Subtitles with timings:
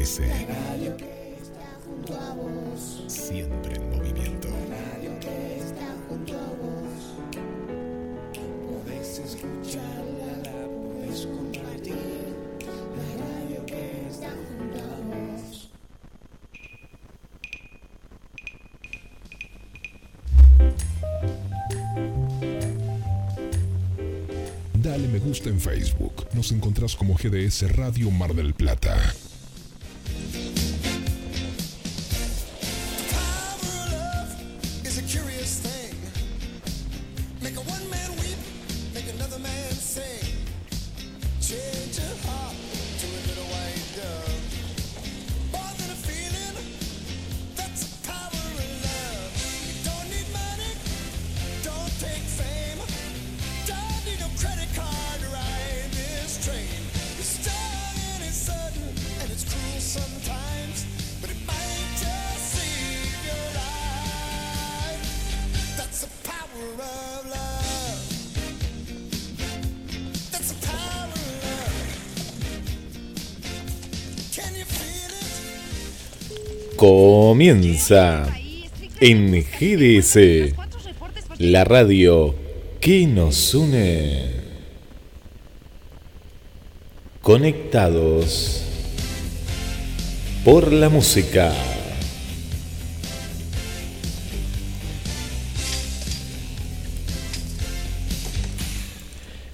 [0.00, 0.20] GDS.
[0.48, 3.04] radio que está junto a vos.
[3.06, 4.48] Siempre en movimiento.
[4.48, 7.00] radio que está junto a vos.
[8.66, 11.96] Podés escucharla, la podés compartir.
[12.96, 15.70] La radio que está junto a vos.
[24.74, 26.26] Dale me gusta en Facebook.
[26.32, 28.96] Nos encontrás como GDS Radio Mar del Plata.
[77.40, 78.26] Comienza
[79.00, 80.52] en GDS,
[81.38, 82.34] la radio
[82.82, 84.30] que nos une.
[87.22, 88.62] Conectados
[90.44, 91.50] por la música.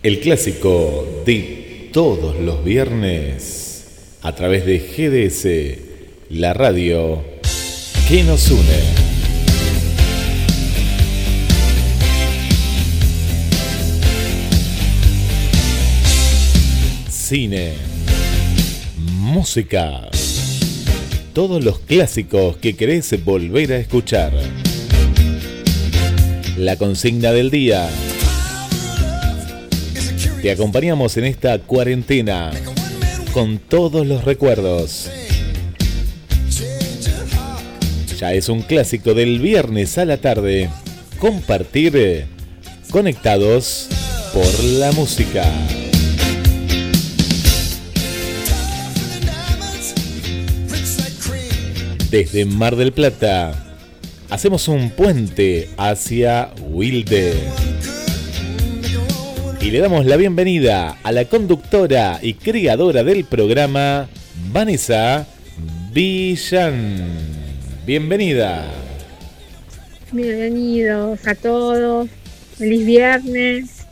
[0.03, 5.87] El clásico de todos los viernes a través de GDS
[6.31, 7.36] la radio
[8.09, 8.63] que nos une.
[17.11, 17.73] Cine,
[18.97, 20.09] música,
[21.33, 24.33] todos los clásicos que querés volver a escuchar.
[26.57, 27.89] La consigna del día.
[30.43, 32.53] Te acompañamos en esta cuarentena
[33.33, 35.11] con todos los recuerdos
[38.19, 40.71] ya es un clásico del viernes a la tarde.
[41.19, 42.27] Compartir eh,
[42.91, 43.89] conectados
[44.33, 45.45] por la música.
[52.11, 53.53] Desde Mar del Plata,
[54.31, 57.35] hacemos un puente hacia Wilde.
[59.61, 64.09] Y le damos la bienvenida a la conductora y creadora del programa,
[64.53, 65.27] Vanessa
[65.93, 67.46] Villan.
[67.87, 68.65] Bienvenida.
[70.11, 72.09] Bienvenidos a todos.
[72.59, 73.87] Feliz viernes.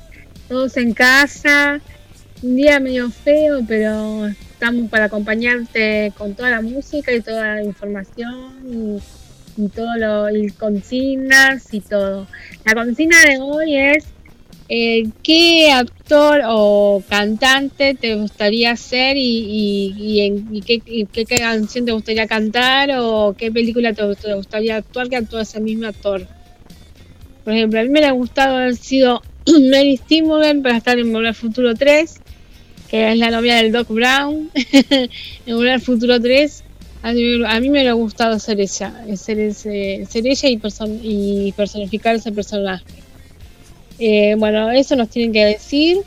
[0.49, 1.81] Todos en casa.
[2.43, 7.62] Un día medio feo, pero estamos para acompañarte con toda la música y toda la
[7.62, 8.56] información
[9.56, 12.26] y, y todo lo y consignas y todo.
[12.65, 14.06] La consigna de hoy es
[14.69, 23.34] eh, ¿qué actor o cantante te gustaría ser y, qué, canción te gustaría cantar o
[23.36, 24.04] qué película te,
[24.34, 26.26] gustaría actuar que actuó ese mismo actor?
[27.44, 29.20] Por ejemplo, a mí me ha gustado haber sido
[29.70, 32.20] Mary Steenburgen para estar en Volver Futuro 3,
[32.88, 34.50] que es la novia del Doc Brown,
[35.46, 36.64] en Volver Futuro 3.
[37.02, 40.58] A mí, me ha gustado ser ella, ser, ese, ser ella y,
[41.02, 43.03] y personificar ese personaje.
[43.99, 45.99] Eh, bueno, eso nos tienen que decir.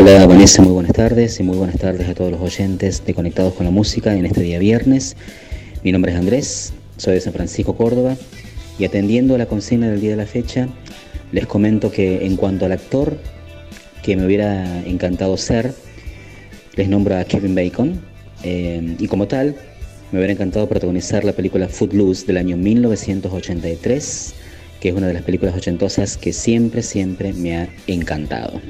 [0.00, 3.54] Hola Vanessa, muy buenas tardes y muy buenas tardes a todos los oyentes de Conectados
[3.54, 5.16] con la Música en este día viernes.
[5.82, 8.16] Mi nombre es Andrés, soy de San Francisco, Córdoba
[8.78, 10.68] y atendiendo a la consigna del día de la fecha,
[11.32, 13.18] les comento que en cuanto al actor
[14.00, 15.74] que me hubiera encantado ser,
[16.76, 18.00] les nombro a Kevin Bacon
[18.44, 19.56] eh, y como tal,
[20.12, 24.34] me hubiera encantado protagonizar la película Footloose del año 1983,
[24.80, 28.60] que es una de las películas ochentosas que siempre, siempre me ha encantado.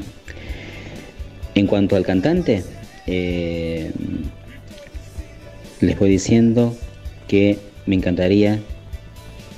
[1.58, 2.62] En cuanto al cantante,
[3.08, 3.90] eh,
[5.80, 6.72] les voy diciendo
[7.26, 8.60] que me encantaría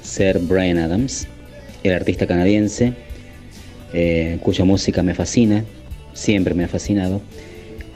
[0.03, 1.29] ser Brian Adams,
[1.85, 2.95] el artista canadiense,
[3.93, 5.63] eh, cuya música me fascina,
[6.15, 7.21] siempre me ha fascinado.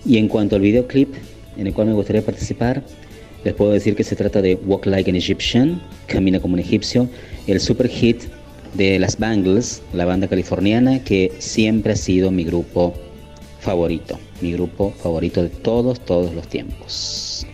[0.05, 1.15] Y en cuanto al videoclip
[1.57, 2.83] en el cual me gustaría participar,
[3.43, 7.09] les puedo decir que se trata de Walk Like an Egyptian, Camina como un egipcio,
[7.47, 8.25] el super hit
[8.75, 12.93] de las Bangles, la banda californiana que siempre ha sido mi grupo
[13.65, 17.47] favorito, mi grupo favorito de todos, todos los tiempos.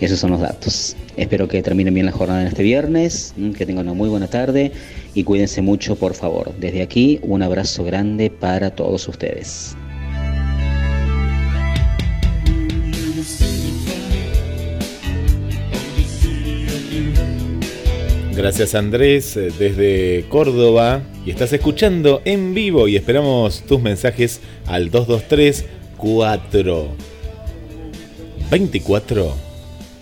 [0.00, 0.96] Esos son los datos.
[1.16, 4.28] Espero que terminen bien la jornada en este viernes, mm, que tengan una muy buena
[4.28, 4.72] tarde
[5.14, 6.52] y cuídense mucho, por favor.
[6.58, 9.76] Desde aquí, un abrazo grande para todos ustedes.
[18.36, 24.90] Gracias Andrés eh, desde Córdoba y estás escuchando en vivo y esperamos tus mensajes al
[24.90, 25.64] 223
[25.96, 26.88] 4
[28.50, 29.34] 24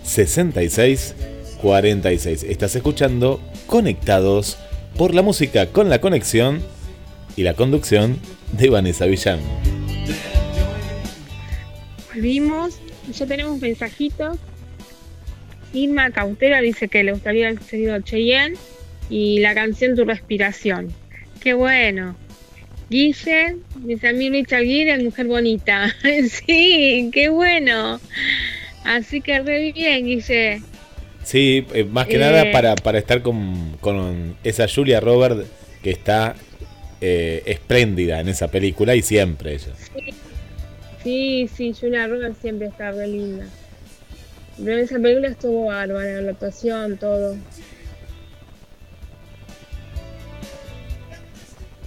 [0.03, 1.15] 66
[1.61, 2.43] 46.
[2.43, 4.57] Estás escuchando Conectados
[4.97, 6.61] por la música con la conexión
[7.35, 8.17] y la conducción
[8.51, 9.39] de Vanessa Villán.
[12.11, 12.79] Volvimos,
[13.13, 14.39] ya tenemos mensajitos
[15.73, 18.55] Irma Cautera dice que le gustaría haber seguido Cheyenne
[19.09, 20.93] y la canción Tu Respiración.
[21.41, 22.15] Qué bueno.
[22.89, 25.93] Guille dice a mí Richard Gere mujer bonita.
[26.29, 27.99] sí, qué bueno.
[28.83, 30.61] Así que re bien, Guille.
[31.23, 32.51] Sí, eh, más que nada eh.
[32.51, 35.47] para, para estar con, con, esa Julia Robert
[35.81, 36.35] que está
[37.01, 39.73] eh, espléndida en esa película y siempre ella.
[41.03, 43.45] Sí, sí, Julia Roberts siempre está re linda.
[44.57, 47.35] Pero esa película estuvo bárbara, la actuación, todo.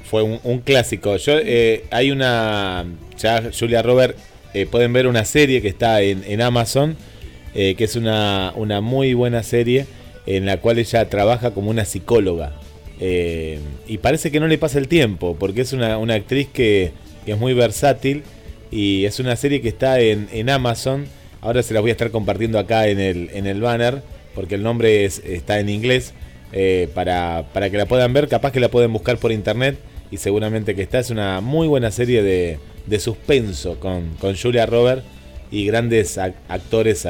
[0.04, 1.16] Fue un, clásico.
[1.16, 2.84] Yo eh, hay una
[3.18, 4.16] ya Julia Robert
[4.54, 6.96] eh, pueden ver una serie que está en, Amazon
[7.54, 9.86] eh, que es una, una, muy buena serie
[10.26, 12.52] en la cual ella trabaja como una psicóloga
[12.98, 16.92] y parece que no le pasa el tiempo porque es una, una actriz que,
[17.24, 18.22] que, es muy versátil
[18.70, 21.06] y es una serie que está en, en Amazon
[21.40, 24.02] Ahora se las voy a estar compartiendo acá en el, en el banner,
[24.34, 26.12] porque el nombre está en inglés,
[26.52, 28.28] eh, para, que la puedan ver.
[28.28, 29.78] Capaz que la pueden buscar por internet
[30.10, 30.98] y seguramente que está.
[30.98, 32.58] Es una muy buena serie de,
[32.98, 35.04] suspenso con, Julia Robert
[35.50, 37.06] y grandes actores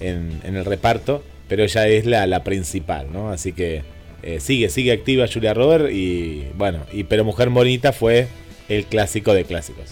[0.00, 3.30] en, el reparto, pero ella es la, principal, ¿no?
[3.30, 3.82] Así que
[4.22, 8.28] eh, sigue, sigue activa Julia Robert y bueno, y pero Mujer Bonita fue
[8.68, 9.90] el clásico de clásicos.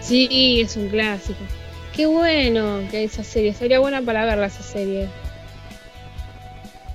[0.00, 1.38] Sí, es un clásico.
[1.96, 5.08] Qué bueno que esa serie, sería buena para verla esa serie.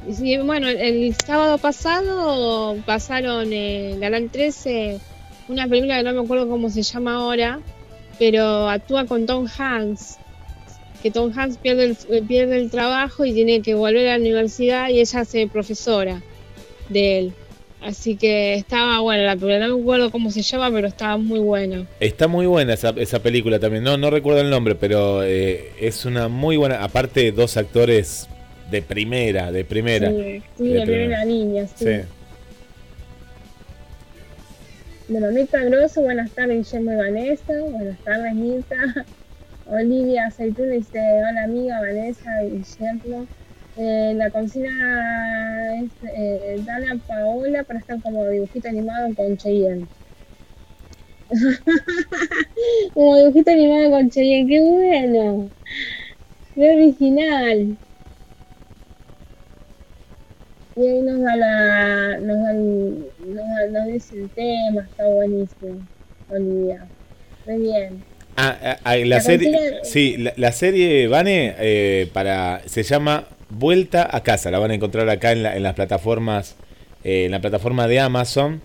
[0.08, 5.00] Y bueno, el, sábado pasado pasaron en Canal 13
[5.48, 7.62] una película que no me acuerdo cómo se llama ahora,
[8.20, 10.20] pero actúa con Tom Hanks.
[11.02, 14.22] Que Tom Hanks pierde el, eh, pierde el trabajo y tiene que volver a la
[14.22, 16.22] universidad y ella hace profesora
[16.90, 17.34] de él.
[17.82, 21.40] Así que estaba buena la película, no me acuerdo cómo se llama, pero estaba muy
[21.40, 21.88] buena.
[22.00, 26.06] Está muy buena esa, esa película también, no, no recuerdo el nombre, pero eh, es
[26.06, 28.28] una muy buena, aparte dos actores
[28.70, 30.10] de primera, de primera.
[30.10, 31.86] Sí, de, primera línea, sí.
[35.08, 39.06] Bueno, Nita Grosso, buenas tardes, Guillermo y Vanessa, buenas tardes, Nita.
[39.66, 43.26] Olivia Aceitún dice, hola amiga Vanessa y Guillermo.
[43.78, 49.88] Eh, la consigna es eh, a Paola para estar como dibujito animado con Cheyenne.
[52.94, 55.50] como dibujito animado con Cheyenne, qué bueno.
[56.54, 57.78] Qué original.
[60.76, 62.18] Y ahí nos da la.
[62.20, 65.80] nos, da nos, nos dice el tema, está buenísimo.
[66.30, 66.88] Olivia.
[67.46, 68.04] Muy bien.
[68.38, 74.24] Ah, ah, ah la, serie, sí, la, serie Vane eh, para se llama Vuelta a
[74.24, 76.56] casa, la van a encontrar acá en, las plataformas,
[77.04, 78.62] eh, en la plataforma de Amazon,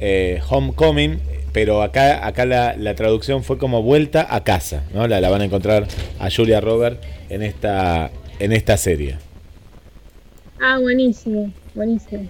[0.00, 1.20] eh, Homecoming,
[1.52, 5.06] pero acá, acá la, traducción fue como Vuelta a casa, ¿no?
[5.06, 5.86] La, la van a encontrar
[6.18, 9.16] a Julia Robert en esta, en esta serie.
[10.60, 12.28] Ah, buenísimo, buenísimo.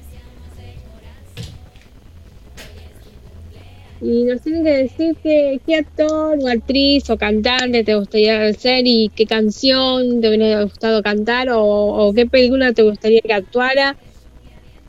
[4.01, 8.83] Y nos tienen que decir qué, qué actor o actriz o cantante te gustaría ser
[8.85, 13.97] y qué canción te hubiera gustado cantar o, qué película te gustaría que actuara.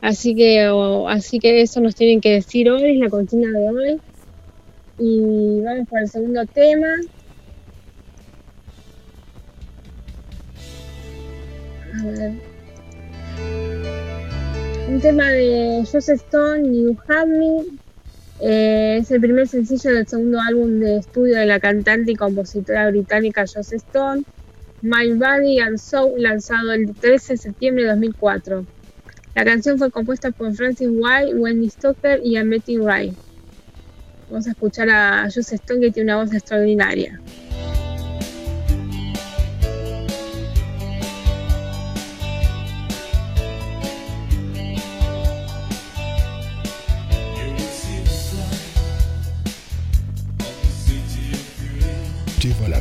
[0.00, 0.60] Así que,
[1.08, 4.00] así que eso nos tienen que decir hoy, es la consigna de hoy.
[4.98, 6.86] Y vamos por el segundo tema.
[11.94, 12.32] A ver.
[14.88, 17.64] Un tema de Joss Stone, You Have Me,
[18.40, 22.88] eh, es el primer sencillo del segundo álbum de estudio de la cantante y compositora
[22.90, 24.22] británica Joss Stone,
[24.82, 28.64] My Body and Soul, lanzado el 13 de septiembre de 2004.
[29.34, 33.14] La canción fue compuesta por Francis White, Wendy Stoker y Amity Wright.
[34.30, 37.20] Vamos a escuchar a Joss Stone que tiene una voz extraordinaria.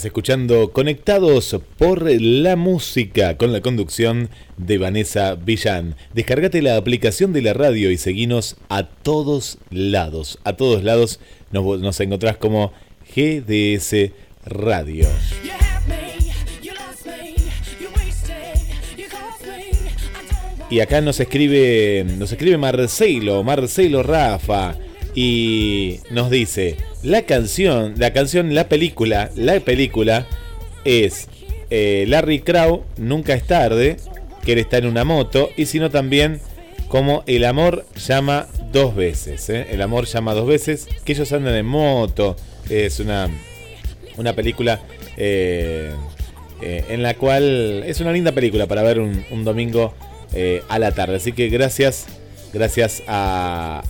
[0.00, 5.94] Estás escuchando Conectados por la Música con la conducción de Vanessa Villán.
[6.14, 10.38] Descargate la aplicación de la radio y seguinos a todos lados.
[10.44, 11.20] A todos lados
[11.52, 12.72] nos, nos encontrás como
[13.14, 14.12] GDS
[14.46, 15.06] Radio.
[20.70, 24.76] y acá nos escribe, nos escribe Marcelo, Marcelo Rafa,
[25.14, 30.26] y nos dice, la canción, la canción, la película, la película
[30.84, 31.28] es
[31.70, 33.96] eh, Larry Crow, Nunca es tarde,
[34.44, 36.40] que él está en una moto, y sino también
[36.88, 39.68] como El amor llama dos veces, ¿eh?
[39.70, 42.36] El amor llama dos veces, que ellos andan en moto,
[42.68, 43.28] es una,
[44.16, 44.80] una película
[45.16, 45.92] eh,
[46.60, 49.94] en la cual es una linda película para ver un, domingo
[50.68, 52.06] a la tarde, así que gracias,
[52.52, 53.82] gracias a,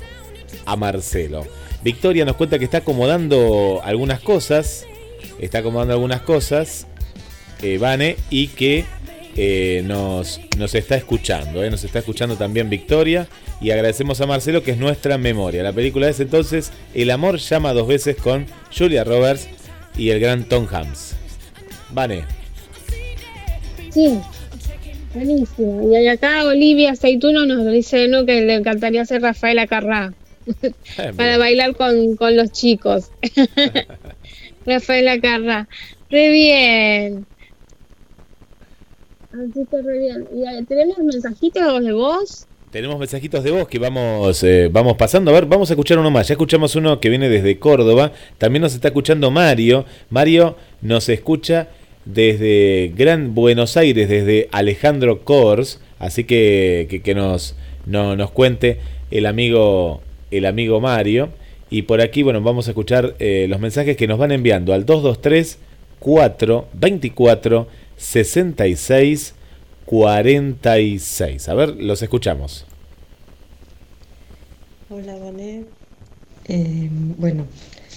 [0.67, 1.47] a Marcelo.
[1.83, 4.87] Victoria nos cuenta que está acomodando algunas cosas.
[5.39, 6.87] Está acomodando algunas cosas.
[7.63, 8.17] Eh, Vane.
[8.29, 8.85] Y que
[9.37, 11.65] eh, nos, nos está escuchando.
[11.65, 13.29] Eh, nos está escuchando también Victoria.
[13.61, 15.63] Y agradecemos a Marcelo que es nuestra memoria.
[15.63, 19.49] La película es entonces El amor llama dos veces con Julia Roberts
[19.97, 21.15] y el gran Tom Hanks.
[21.91, 22.25] Vane.
[23.91, 24.19] Sí,
[25.15, 25.91] buenísimo.
[25.91, 28.25] Y acá Olivia Aceituno nos dice ¿no?
[28.25, 29.67] que le encantaría ser Rafaela
[30.97, 31.13] Carrá.
[31.13, 33.11] para bailar con, los chicos.
[34.67, 35.69] Rafaela Carra.
[36.11, 37.27] Re bien.
[39.33, 40.29] Así que re bien.
[40.33, 42.47] ¿Y, ¿Tenemos mensajitos de voz?
[42.71, 45.33] Tenemos mensajitos de voz que vamos, eh, vamos pasando.
[45.33, 46.29] A ver, vamos a escuchar uno más.
[46.29, 48.13] Ya escuchamos uno que viene desde Córdoba.
[48.39, 49.87] También nos está escuchando Mario.
[50.09, 51.69] Mario nos escucha
[52.05, 55.81] desde Gran Buenos Aires, desde Alejandro Kors.
[55.99, 58.79] Así que que, nos, no, nos cuente
[59.11, 61.31] el amigo el amigo Mario.
[61.71, 64.85] Y por aquí, bueno, vamos a escuchar eh, los mensajes que nos van enviando al
[64.85, 65.59] 223
[66.01, 69.35] 424 66
[69.85, 71.49] 46.
[71.49, 72.67] A ver, los escuchamos.
[74.89, 75.65] Hola, Vané.
[76.49, 76.89] Eh,
[77.19, 77.47] bueno,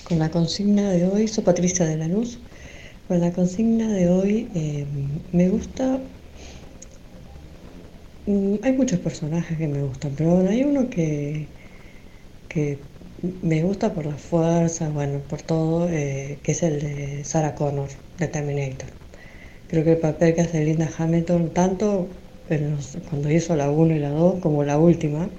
[0.03, 2.39] con la consigna de hoy, soy Patricia de la Luz.
[3.07, 4.85] Con la consigna de hoy, eh,
[5.31, 5.99] me gusta.
[8.25, 11.47] Mm, hay muchos personajes que me gustan, pero hay uno que,
[12.53, 12.77] que
[13.41, 17.89] me gusta por la fuerza, bueno, por todo, eh, que es el de Sarah Connor,
[18.19, 18.89] de Terminator.
[19.69, 22.07] Creo que el papel que hace Linda Hamilton, tanto
[23.09, 25.29] cuando hizo la 1 y la 2 como la última,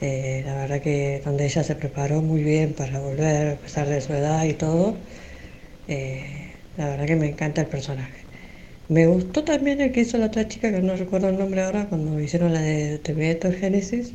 [0.00, 4.00] eh, la verdad que donde ella se preparó muy bien para volver, a pesar de
[4.00, 4.96] su edad y todo,
[5.88, 8.26] eh, la verdad que me encanta el personaje.
[8.88, 11.88] Me gustó también el que hizo la otra chica, que no recuerdo el nombre ahora,
[11.88, 14.12] cuando hicieron la de Terminator Genesis,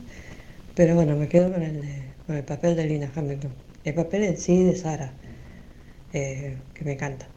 [0.76, 3.52] pero bueno, me quedo con el de con el papel de Lina Hamilton.
[3.86, 5.14] El papel en sí de Sara,
[6.14, 7.28] eh, que me encanta.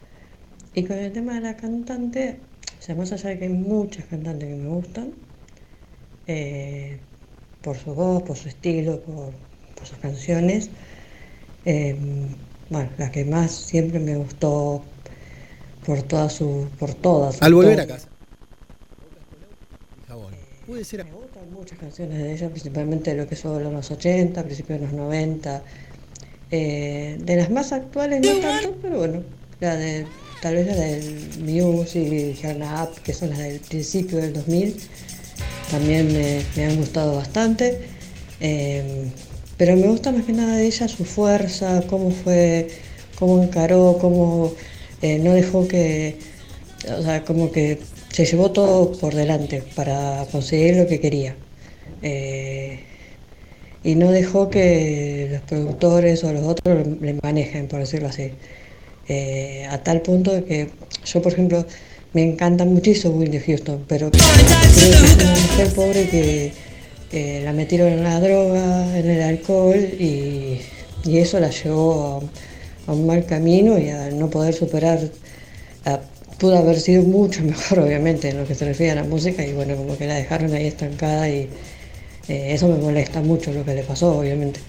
[0.75, 2.39] Y con el tema de la cantante,
[2.79, 5.13] o sea, más allá de que hay muchas cantantes que me gustan,
[6.27, 6.99] eh,
[7.63, 9.33] por su voz, por su estilo, por,
[9.87, 10.69] sus canciones,
[11.65, 11.97] eh,
[12.69, 14.83] bueno, la que más siempre me gustó
[15.87, 17.41] por todas su, por todas.
[17.41, 18.10] Al volver a casa.
[20.71, 21.05] Puede ser
[21.53, 25.65] muchas canciones de ella, principalmente de lo que son los 80, principios de los 90.
[26.53, 29.25] Eh, de las más actuales no tanto, pero bueno,
[29.59, 30.07] la de,
[30.41, 34.77] tal vez la del y Hannah Up, que son las del principio del 2000,
[35.73, 36.13] también
[36.55, 37.81] me, han gustado bastante.
[38.39, 39.11] Eh,
[39.57, 42.69] pero me gusta más que nada de ella su fuerza, cómo fue,
[43.19, 44.55] cómo encaró, cómo
[45.03, 46.17] eh, no dejó que,
[46.97, 47.81] o sea, como que
[48.13, 51.37] se llevó todo por delante para conseguir lo que quería.
[52.03, 52.81] Eh,
[53.83, 58.33] y no dejó que los productores o los otros le manejen, por decirlo así.
[59.09, 60.71] Eh, a tal punto que
[61.05, 61.65] yo, por ejemplo,
[62.13, 66.53] me encanta muchísimo Whitney Houston, pero es una mujer pobre que
[67.43, 70.61] la metieron en la droga, en el alcohol y,
[71.07, 72.23] eso la llevó
[72.87, 75.01] a, un mal camino y a no poder superar
[76.41, 79.53] pudo haber sido mucho mejor, obviamente, en lo que se refiere a la música, y
[79.53, 81.49] bueno, como que la dejaron ahí estancada y
[82.29, 84.61] eh, eso me molesta mucho lo que le pasó, obviamente.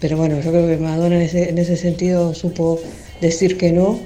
[0.00, 2.80] Pero bueno, yo creo que Madonna en ese, en ese sentido supo
[3.20, 4.00] decir que no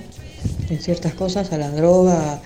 [0.71, 2.41] en ciertas cosas, a la droga,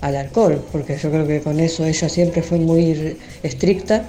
[0.00, 4.04] al alcohol, porque yo creo que con eso ella siempre fue muy estricta,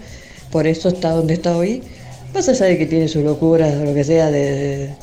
[0.51, 1.81] por eso está donde está hoy,
[2.33, 4.95] más allá de que tiene sus locuras o lo que sea de,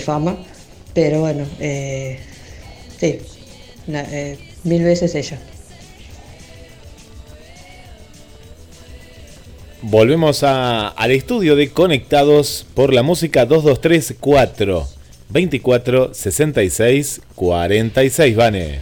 [0.00, 0.38] fama,
[0.94, 2.18] pero bueno, eh,
[2.98, 3.20] sí,
[3.88, 5.38] eh, mil veces ella.
[9.80, 14.88] Volvemos al estudio de Conectados por la música 2234
[15.30, 18.78] 24 66 46, Vane.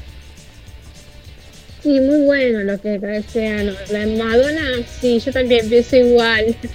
[1.82, 3.74] Sí, muy bueno lo que decían.
[3.90, 4.62] La Madonna,
[5.00, 6.56] sí, yo también pienso igual.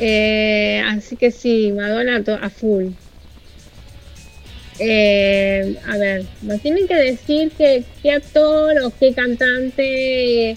[0.00, 2.86] Eh, así que sí, Madonna a full.
[4.78, 10.56] Eh, a ver, nos tienen que decir qué, qué actor o qué cantante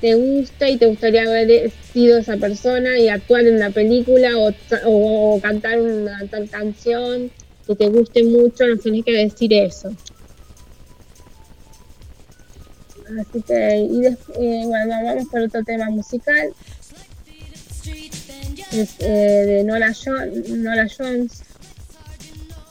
[0.00, 4.30] te gusta y te gustaría haber sido esa persona y actuar en una película
[4.84, 7.30] o, cantar una tal canción
[7.66, 9.90] que te guste mucho, nos tenés que decir eso.
[13.20, 14.16] Así que, y eh,
[14.66, 16.52] bueno, vamos por otro tema musical.
[18.70, 21.42] Eh, de Nora, Jones.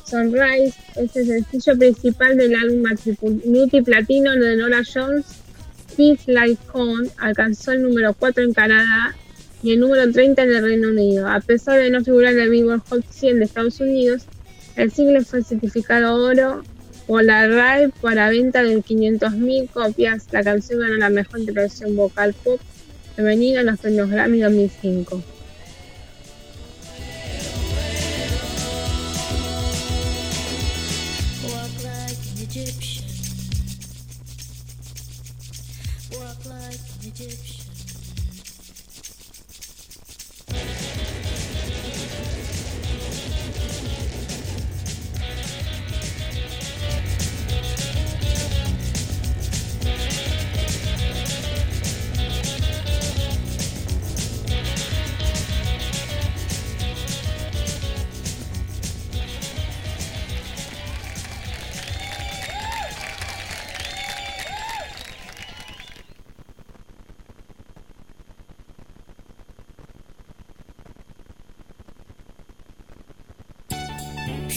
[0.10, 2.84] Sunrise es el sencillo principal del álbum
[3.46, 5.26] multiplatino de Nora Jones.
[5.98, 9.16] Peace Like Con alcanzó el número 4 en Canadá
[9.62, 11.28] y el número 30 en el Reino Unido.
[11.28, 14.24] A pesar de no figurar en el Billboard Hot 100 de Estados Unidos,
[14.76, 16.64] el single fue certificado oro
[17.06, 20.28] por la RAI para venta de 500.000 copias.
[20.32, 22.62] La canción ganó la mejor interpretación vocal pop
[23.16, 25.37] femenina en los premios Grammy 2005.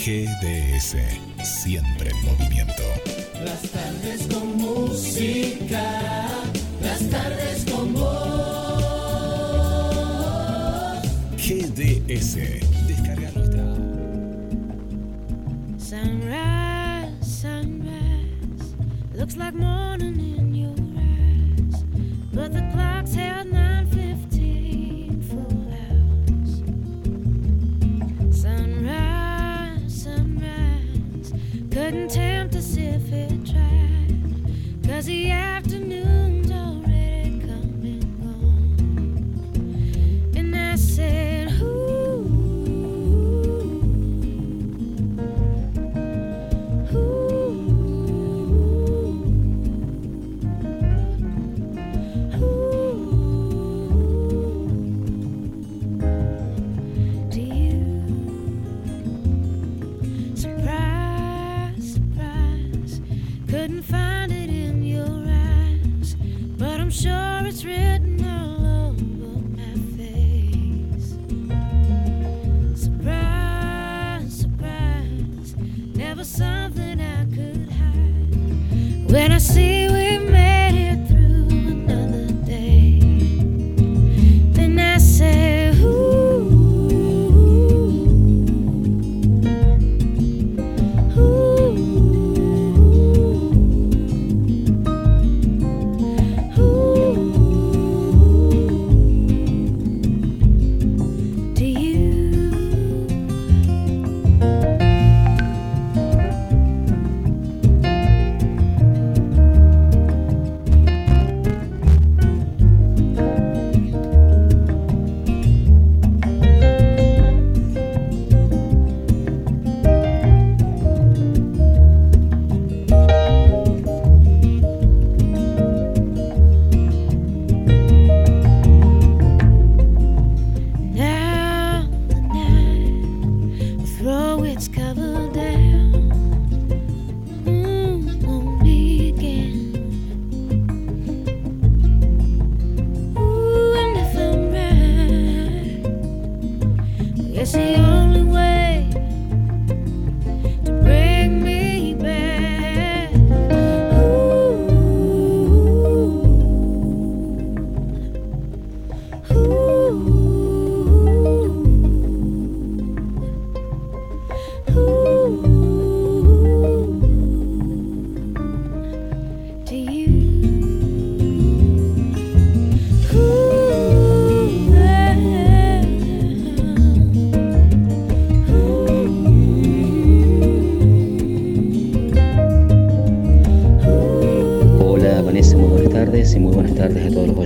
[0.03, 0.97] GDS,
[1.45, 2.83] siempre en movimiento.
[3.45, 6.27] Las tardes con música,
[6.81, 8.11] las tardes con voz.
[11.37, 12.35] GDS,
[12.89, 13.63] descarga nuestra.
[15.77, 18.75] Sunrise, sunrise,
[19.15, 21.85] looks like morning in your eyes,
[22.33, 23.40] but the clock's held
[35.25, 35.60] the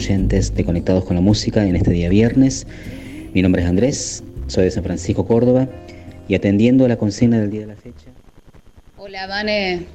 [0.07, 2.67] de Conectados con la Música en este día viernes.
[3.33, 5.67] Mi nombre es Andrés, soy de San Francisco, Córdoba
[6.29, 8.09] y atendiendo a la consigna del día de la fecha.
[8.99, 9.87] Hola, Vane.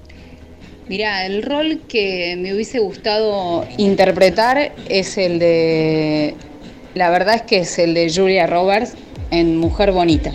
[0.88, 6.34] Mira, el rol que me hubiese gustado interpretar es el de,
[6.96, 8.96] la verdad es que es el de Julia Roberts
[9.30, 10.32] en Mujer Bonita.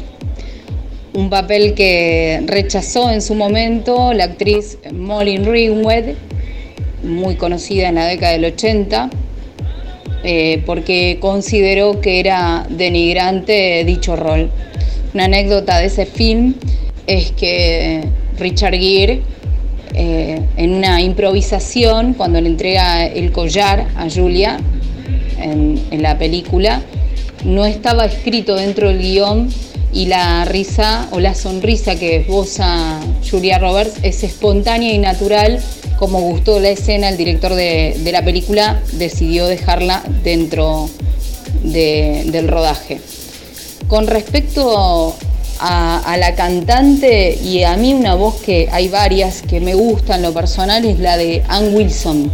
[1.15, 6.17] Un papel que rechazó en su momento la actriz Molly Ringwald,
[7.03, 9.11] muy conocida en la década del 80,
[10.25, 14.51] eh, porque consideró que era denigrante dicho rol.
[15.13, 16.55] Una anécdota de ese film
[17.07, 18.05] es que
[18.39, 19.21] Richard Gere,
[19.95, 24.59] eh, en una improvisación, cuando le entrega el collar a Julia
[25.39, 26.83] en, en la película,
[27.45, 29.51] no estaba escrito dentro del guion
[29.93, 32.99] y la risa o la sonrisa que esboza
[33.31, 35.61] Julia Roberts es espontánea y natural.
[35.99, 40.91] Como gustó la escena, el director de, la película decidió dejarla dentro
[41.63, 43.01] de- del rodaje.
[43.89, 45.15] Con respecto
[45.61, 50.33] a, la cantante y a mí una voz que hay varias que me gustan, lo
[50.35, 52.31] personal es la de Ann Wilson,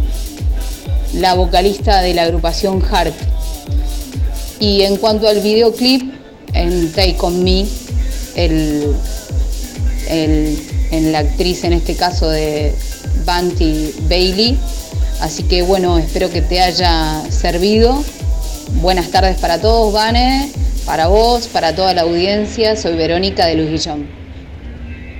[1.13, 3.13] la vocalista de la agrupación Heart.
[4.59, 6.13] Y en cuanto al videoclip,
[6.53, 7.65] en Take On Me,
[8.35, 8.95] el-
[10.09, 12.73] en la actriz en este caso de
[13.25, 14.57] Banty Bailey.
[15.21, 18.03] Así que bueno, espero que te haya servido.
[18.81, 20.51] Buenas tardes para todos, Vane,
[20.85, 22.75] para vos, para toda la audiencia.
[22.75, 24.07] Soy Verónica de Luis Guillón.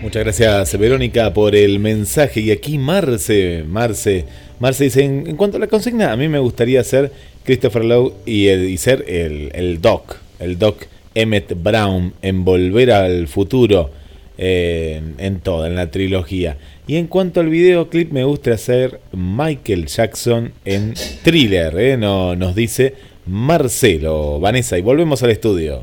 [0.02, 2.40] Muchas gracias, Verónica, por el mensaje.
[2.40, 4.26] Y aquí Marce, Marce,
[4.60, 7.12] Marce dice, en, cuanto a la consigna, a mí me gustaría ser
[7.44, 13.92] Christopher Lowe y, ser el, el Doc, el Doc Emmett Brown en Volver al Futuro,
[14.38, 16.58] eh, en toda, en la trilogía.
[16.92, 22.54] Y en cuanto al videoclip, me gusta ser Michael Jackson en Thriller, eh, no, nos
[22.54, 22.96] dice
[23.28, 25.80] Marcelo, Vanessa, y volvemos al estudio.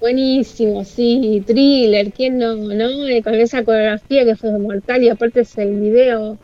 [0.00, 3.06] Buenísimo, sí, thriller, ¿quién no, no?
[3.08, 6.38] Eh, con esa coreografía que fue mortal y aparte es el video,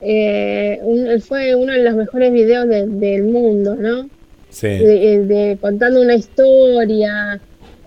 [0.00, 4.10] eh, un- fue uno de los mejores videos de- del mundo, ¿no?
[4.50, 4.66] Sí.
[4.66, 7.40] De, eh, de- contando una historia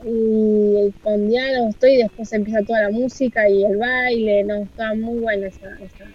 [0.06, 4.94] y con diálogos todo, y después empieza toda la música y el baile, no, estaba
[4.96, 6.06] muy buena esa, esa.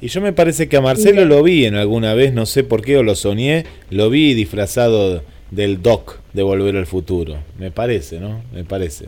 [0.00, 2.82] Y yo me parece que a Marcelo lo vi en alguna vez, no sé por
[2.82, 7.38] qué, o lo soñé, lo vi disfrazado del Doc de Volver al Futuro.
[7.58, 8.42] Me parece, ¿no?
[8.52, 9.06] Me parece.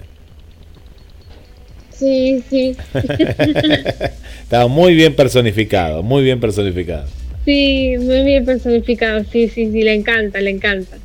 [1.92, 2.76] Sí, sí.
[4.42, 7.06] Estaba muy bien personificado, muy bien personificado.
[7.44, 10.98] Sí, muy bien personificado, sí, sí, sí, le encanta, le encanta.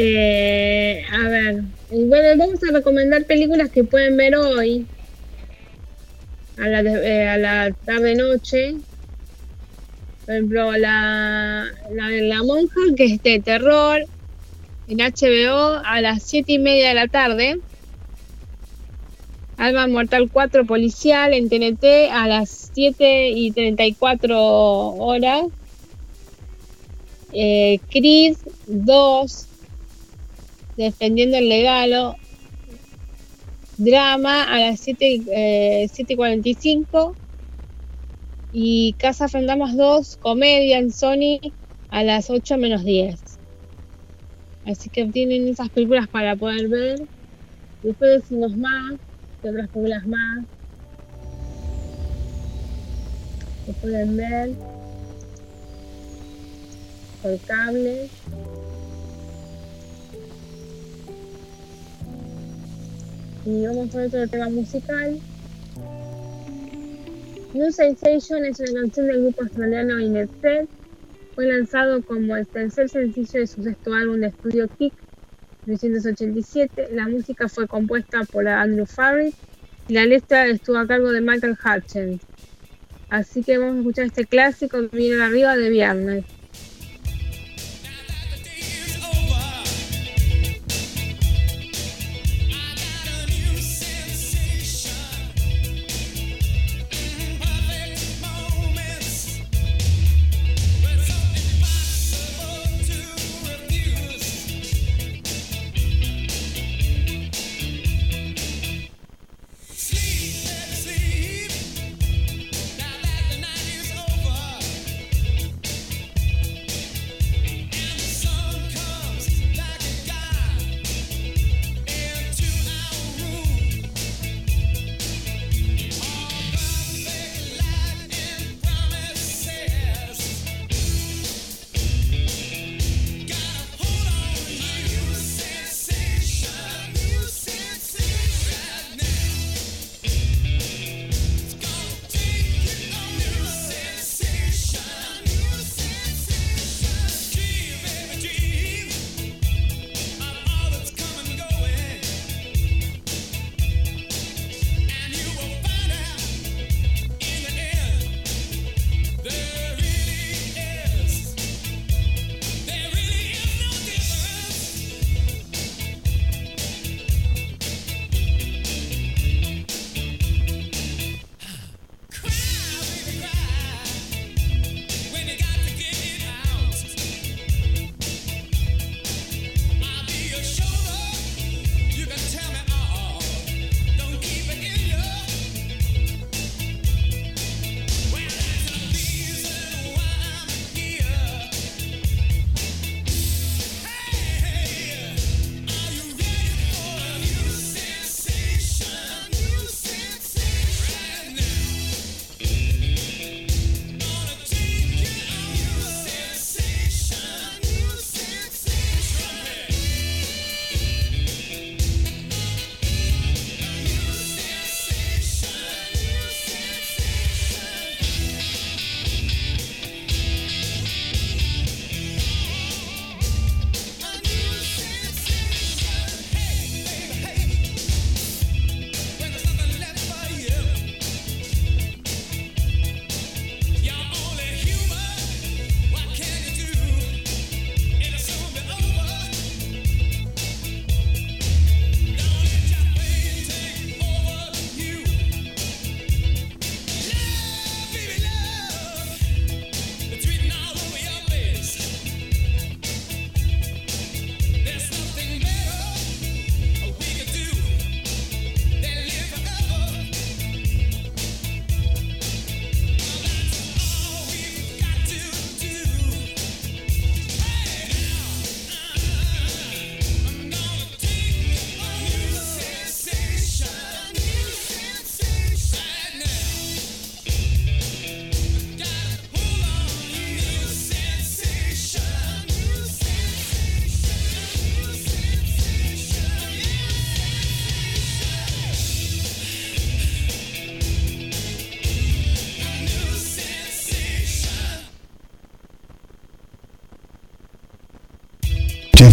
[0.00, 4.86] Eh, a ver, bueno, vamos a recomendar películas que pueden ver hoy,
[6.56, 8.76] a la, eh, la tarde-noche.
[10.24, 14.06] Por ejemplo, la, la de La Monja, que es de terror,
[14.86, 17.58] en HBO a las 7 y media de la tarde.
[19.56, 25.46] Alma Mortal 4 Policial en TNT a las 7 y 34 horas.
[27.32, 28.36] Eh, Creed
[28.68, 29.48] 2
[30.78, 32.14] Defendiendo el Legalo.
[33.78, 37.16] Drama a las 7, y- eh, 7 y 45.
[38.52, 41.40] Y Casa Fantasmas 2 Comedia en Sony
[41.90, 43.40] a las 8 menos 10.
[44.64, 47.00] Así que tienen esas películas para poder ver.
[47.82, 48.94] Después decimos más
[49.42, 50.46] que otras películas más
[53.66, 54.50] que pueden ver
[57.20, 58.08] por cable.
[63.44, 65.18] Y vamos a otro tema musical.
[67.54, 70.30] New Sensation es una canción del grupo australiano Inet
[71.34, 74.92] Fue lanzado como el tercer sencillo de su sexto álbum de estudio Kick
[75.66, 76.88] 1987.
[76.92, 79.34] La música fue compuesta por Andrew Farrick
[79.88, 82.22] y la letra estuvo a cargo de Michael Hutchins.
[83.08, 86.24] Así que vamos a escuchar este clásico que viene arriba de viernes.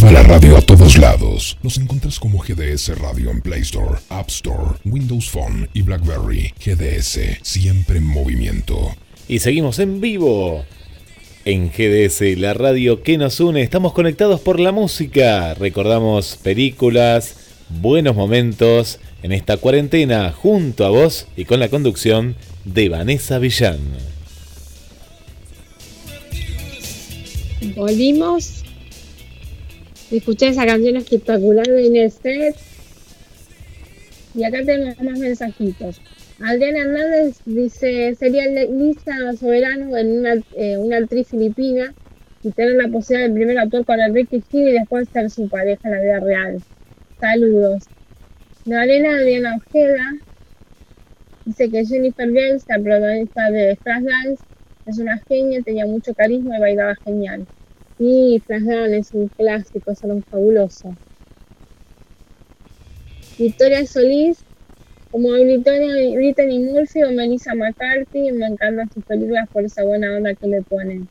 [0.06, 1.58] Lleva la radio a todos lados.
[1.64, 6.54] Nos encuentras como GDS Radio en Play Store, App Store, Windows Phone y BlackBerry.
[6.64, 8.96] GDS, siempre en movimiento.
[9.28, 10.64] Y seguimos en vivo.
[11.44, 15.56] En GDS, la radio que nos une, estamos conectados por la música.
[15.56, 17.38] Recordamos películas,
[17.70, 23.80] buenos momentos en esta cuarentena junto a vos y con la conducción de Vanessa Villán.
[27.76, 28.65] Volvimos.
[30.12, 32.20] Escuché esa canción espectacular de Inés.
[34.36, 36.02] Y acá tenemos más mensajitos.
[36.42, 41.94] Adriana Hernández dice, sería Lisa Soberano en una, eh, una actriz filipina
[42.44, 45.88] y tener la posibilidad de primero actuar con Enrique Gil y después ser su pareja
[45.88, 46.62] en la vida real.
[47.20, 47.86] Saludos.
[48.66, 50.14] Lorena Adriana Ojeda
[51.46, 54.44] dice que Jennifer Bells, la protagonista de Flashdance,
[54.86, 57.48] es una genia, tenía mucho carisma y bailaba genial.
[57.98, 60.96] Y Flashdance es un clásico, es algo fabuloso.
[63.38, 64.38] Victoria Solís,
[65.12, 70.34] como Brittany, Brittany Murphy o Melissa McCarthy, me encantan sus películas por esa buena onda
[70.34, 71.08] que le ponen.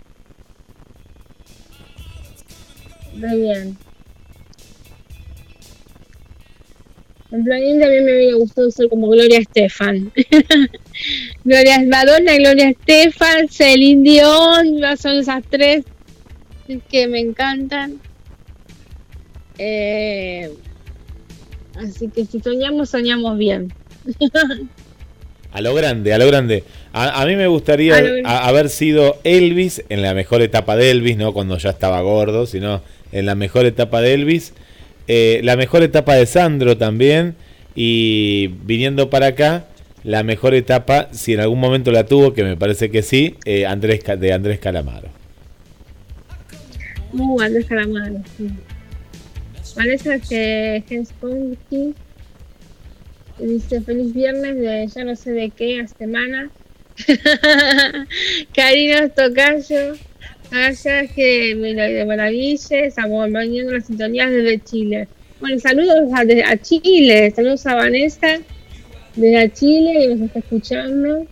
[3.15, 3.77] Muy bien.
[7.31, 10.13] En Planín también me hubiera gustado ser como Gloria Estefan.
[11.45, 15.85] Gloria Madonna, Gloria Estefan, Celine Dion, son esas tres
[16.91, 18.01] que me encantan.
[19.59, 20.51] Eh,
[21.77, 23.73] así que si soñamos, soñamos bien.
[25.53, 26.65] A lo grande, a lo grande.
[26.93, 27.95] A, a mí me gustaría
[28.25, 32.47] A haber sido Elvis en la mejor etapa de Elvis, no cuando ya estaba gordo,
[32.47, 34.53] sino en la mejor etapa de Elvis.
[35.07, 37.37] Eh, la mejor etapa de Sandro también.
[37.77, 39.67] Y viniendo para acá,
[40.03, 43.67] la mejor etapa, si en algún momento la tuvo, que me parece que sí, eh,
[43.67, 45.09] Andrés, de Andrés Calamaro.
[47.15, 48.49] Muy Andrés Calamaro, sí.
[49.77, 51.95] Vanessa que Hensponky
[53.39, 56.51] dice feliz viernes de ya no sé de qué a semana.
[58.55, 59.95] Karina Tocayo,
[60.51, 65.09] Aya que me de maravillas, acompañando las sintonías desde Chile.
[65.41, 68.41] Bueno, saludos a, a Chile, saludos a Vanessa
[69.15, 71.27] desde Chile que nos está escuchando.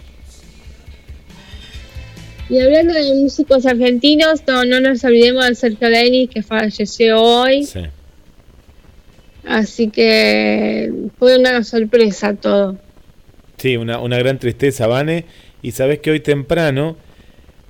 [2.52, 7.64] Y hablando de músicos argentinos, no, no nos olvidemos de Sergio Denis que falleció hoy.
[7.64, 7.80] Sí.
[9.46, 12.76] Así que fue una sorpresa todo.
[13.56, 15.24] Sí, una, una gran tristeza, Vane.
[15.62, 16.98] Y sabes que hoy temprano,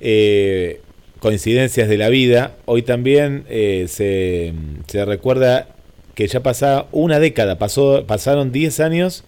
[0.01, 0.81] eh,
[1.21, 4.53] coincidencias de la vida, hoy también eh, se,
[4.89, 5.69] se recuerda
[6.17, 9.23] que ya pasaba una década, pasó, pasaron 10 años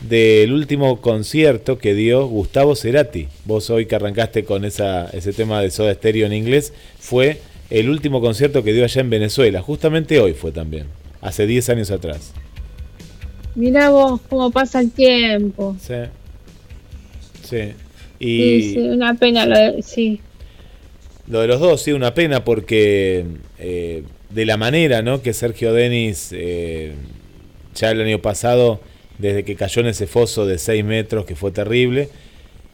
[0.00, 3.28] del último concierto que dio Gustavo Cerati.
[3.44, 7.40] Vos hoy que arrancaste con esa, ese tema de Soda Stereo en inglés, fue
[7.70, 9.60] el último concierto que dio allá en Venezuela.
[9.62, 10.86] Justamente hoy fue también,
[11.20, 12.32] hace 10 años atrás.
[13.54, 15.76] Mirá vos cómo pasa el tiempo.
[15.80, 15.94] Sí.
[17.42, 17.56] Sí.
[17.58, 17.74] Sí,
[18.18, 20.20] Y sí, una pena lo de, sí.
[21.28, 23.24] lo de los dos, sí, una pena porque
[23.58, 25.22] eh, de la manera ¿no?
[25.22, 26.94] que Sergio Denis eh,
[27.74, 28.80] ya el año pasado,
[29.18, 32.08] desde que cayó en ese foso de 6 metros, que fue terrible,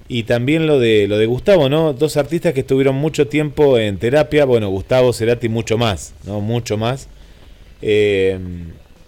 [0.09, 1.95] y también lo de, lo de Gustavo, ¿no?
[1.95, 6.41] Dos artistas que estuvieron mucho tiempo en terapia, bueno, Gustavo Cerati mucho más, ¿no?
[6.41, 7.09] Mucho más.
[7.81, 8.39] Eh,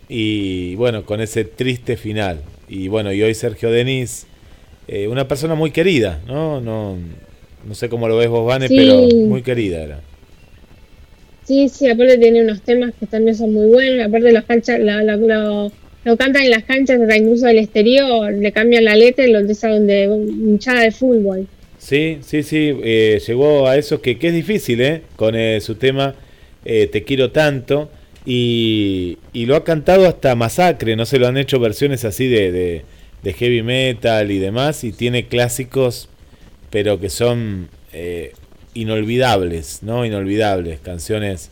[0.09, 2.41] y bueno, con ese triste final.
[2.69, 4.27] Y bueno, y hoy Sergio Denis,
[4.89, 6.61] eh, una persona muy querida, ¿no?
[6.61, 6.97] No,
[7.67, 8.77] no sé cómo lo ves vos, Vane, Sí.
[8.77, 10.01] pero muy querida era.
[11.45, 14.07] Sí, sí, aparte tiene unos temas que también son muy buenos.
[14.07, 15.73] Aparte los canchas, lo, lo-
[16.07, 19.41] lo cantan en las canchas, hasta incluso del exterior, le cambian la letra y lo
[19.41, 21.49] utilizan de hinchada de fútbol.
[21.79, 25.03] Sí, sí, sí, eh, llegó a eso que, que es difícil, ¿eh?
[25.17, 26.15] Con eh, su tema
[26.65, 27.91] eh, Te quiero tanto.
[28.25, 32.85] Y, y lo ha cantado hasta Masacre, no se lo han hecho versiones así de,
[33.25, 34.85] de, heavy metal y demás.
[34.85, 36.09] Y tiene clásicos,
[36.71, 37.69] pero que son
[38.75, 40.07] inolvidables, ¿no?
[40.07, 41.51] Inolvidables, canciones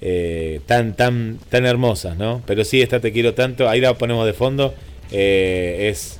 [0.00, 2.42] eh, tan, tan, tan hermosas, ¿no?
[2.46, 4.74] Pero sí, esta Te quiero tanto, ahí la ponemos de fondo.
[5.12, 6.16] eh, es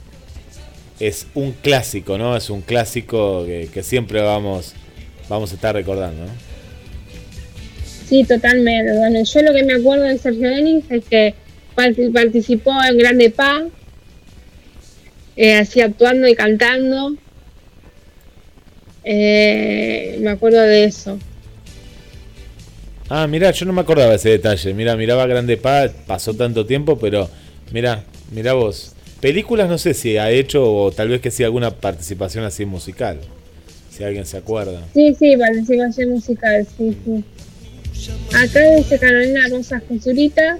[1.00, 2.36] es un clásico, ¿no?
[2.36, 4.74] Es un clásico que, siempre vamos,
[5.30, 6.26] vamos a estar recordando.
[8.06, 8.92] Sí, totalmente.
[8.98, 11.34] Bueno, yo lo que me acuerdo de Sergio Denis es que
[11.74, 13.64] part- participó en Grande Pa,
[15.36, 17.14] eh, así actuando y cantando.
[19.02, 21.18] Me acuerdo de eso.
[23.12, 24.72] Ah, mirá, yo no me acordaba ese detalle.
[24.72, 27.28] Mirá, miraba Grande Pa, pasó tanto tiempo, pero
[27.72, 28.94] mirá, mirá vos.
[29.20, 33.18] Películas no sé si ha hecho o tal vez que sí alguna participación así musical.
[33.90, 34.80] Si alguien se acuerda.
[34.94, 37.24] Sí, sí, participación musical, sí, sí.
[38.32, 40.58] Acá dice Carolina Rosa Josurita.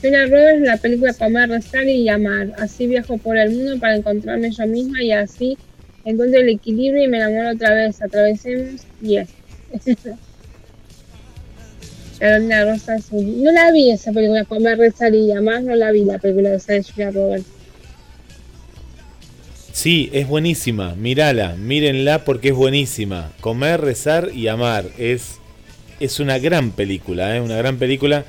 [0.00, 2.52] Julia Roberts, la película Comer, Rezar y Amar.
[2.58, 5.58] Así viajo por el mundo para encontrarme yo misma y así
[6.04, 8.00] encuentro el equilibrio y me enamoro otra vez.
[8.00, 9.30] Atravesemos y es.
[12.22, 15.62] No la vi esa película Comer, Rezar y Amar.
[15.64, 17.46] No la vi la película de Julia Roberts.
[19.72, 20.94] Sí, es buenísima.
[20.94, 23.32] Mírala, mírenla porque es buenísima.
[23.40, 24.84] Comer, rezar y amar.
[24.98, 25.38] Es,
[25.98, 27.40] es una gran película, ¿eh?
[27.40, 28.24] una gran película.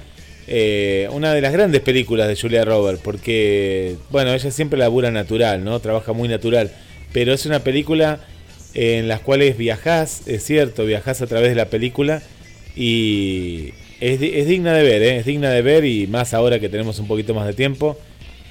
[0.47, 3.01] Eh, una de las grandes películas de Julia Roberts.
[3.03, 5.79] Porque, bueno, ella siempre labura natural, ¿no?
[5.81, 6.71] Trabaja muy natural.
[7.11, 8.21] Pero es una película
[8.73, 12.23] en las cuales viajás, es cierto, viajás a través de la película.
[12.75, 13.73] Y
[14.11, 15.17] es, es digna de ver, ¿eh?
[15.17, 15.85] es digna de ver.
[15.85, 17.97] Y más ahora que tenemos un poquito más de tiempo.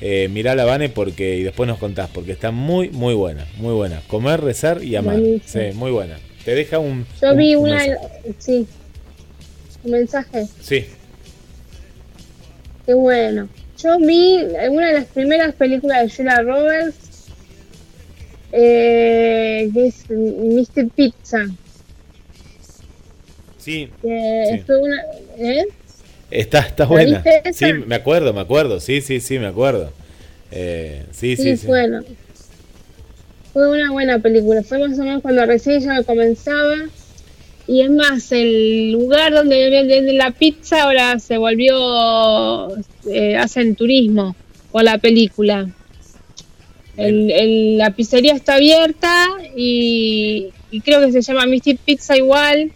[0.01, 3.73] Eh, mirá la Vane porque y después nos contás porque está muy muy buena, muy
[3.73, 4.03] buena.
[4.09, 5.15] Comer, rezar y amar.
[5.21, 5.65] Buenísimo.
[5.71, 6.19] Sí, muy buena.
[6.45, 7.77] Te deja un Yo un- vi un una.
[7.77, 8.09] mensaje.
[8.39, 8.67] Sí.
[9.85, 10.47] Un mensaje.
[10.61, 10.85] Sí.
[12.85, 13.49] Qué bueno.
[13.81, 14.39] Yo vi
[14.71, 17.27] una de las primeras películas de Julia Roberts,
[18.53, 20.89] eh, que es Mr.
[20.95, 21.47] Pizza.
[23.63, 23.91] Sí,
[24.69, 25.03] una.
[25.39, 25.65] ¿eh?
[26.31, 27.25] está está ¿La buena.
[27.53, 28.81] Sí, me acuerdo, me acuerdo.
[28.81, 29.93] Sí, sí, sí, me acuerdo.
[30.51, 32.03] Eh, sí, sí, Sí, bueno.
[33.53, 34.63] Fue una buena película.
[34.63, 36.75] Fue más o menos cuando recién ya comenzaba.
[37.69, 42.69] Y es más, el lugar donde venden la pizza ahora se volvió.
[43.11, 44.35] eh, hacen turismo
[44.71, 45.69] por la película.
[46.97, 52.71] El, el- la pizzería está abierta y, y creo que se llama Mystic Pizza igual.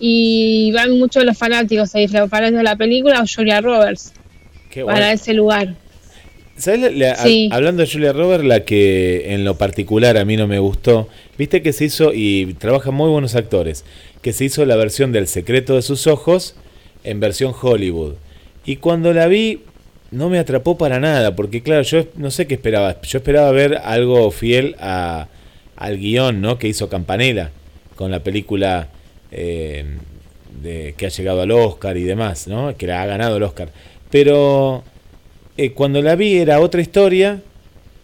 [0.00, 4.12] Y van muchos los fanáticos ahí, los fanáticos de la película o Julia Roberts
[4.70, 5.74] Qué para ese lugar.
[6.56, 7.48] ¿Sabes la- Sí.
[7.50, 11.08] hab- hablando de Julia Roberts, la que en lo particular a mí no me gustó,
[11.36, 13.84] viste que se hizo, y trabajan muy buenos actores,
[14.22, 16.56] que se hizo la versión del secreto de sus ojos
[17.04, 18.14] en versión Hollywood.
[18.64, 19.60] Y cuando la vi,
[20.10, 23.00] no me atrapó para nada, porque claro, yo no sé qué esperaba.
[23.02, 25.28] Yo esperaba ver algo fiel a,
[25.76, 26.58] al guion ¿no?
[26.58, 27.50] que hizo Campanella
[27.94, 28.88] con la película
[29.32, 29.84] eh,
[30.62, 32.76] de, que ha llegado al Oscar y demás, ¿no?
[32.76, 33.70] que la ha ganado el Oscar.
[34.10, 34.82] Pero
[35.56, 37.42] eh, cuando la vi era otra historia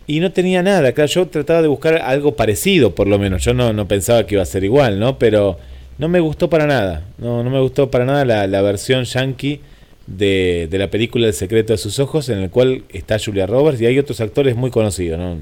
[0.07, 0.93] y no tenía nada.
[0.93, 3.43] Claro, yo trataba de buscar algo parecido, por lo menos.
[3.45, 5.19] Yo no, no pensaba que iba a ser igual, ¿no?
[5.19, 5.59] Pero
[5.99, 7.05] no me gustó para nada.
[7.19, 9.61] No, no me gustó para nada la, versión yankee
[10.07, 13.81] de, de la película El secreto de sus ojos, en el cual está Julia Roberts
[13.81, 15.39] y hay otros actores muy conocidos, ¿no?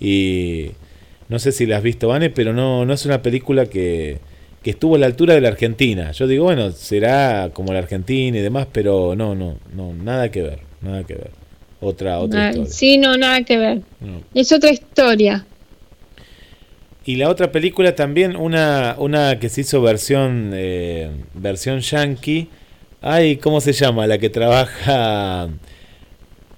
[0.00, 0.72] Y
[1.28, 4.18] no sé si la has visto, Vane, pero no, no es una película que,
[4.64, 6.10] que estuvo a la altura de la Argentina.
[6.12, 10.42] Yo digo, bueno, será como la Argentina y demás, pero no, no, no, nada que
[10.42, 11.30] ver, nada que ver.
[11.80, 12.70] Otra, otra Ah, historia.
[12.72, 13.82] sí, no, nada que ver.
[14.00, 14.22] No.
[14.34, 15.44] Es otra historia.
[17.04, 22.48] Y la otra película también, una, una que se hizo versión, eh, versión yankee.
[23.02, 24.06] Ay, ¿cómo se llama?
[24.06, 25.48] La que trabaja...